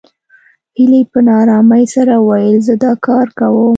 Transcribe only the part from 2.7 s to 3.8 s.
دا کار کوم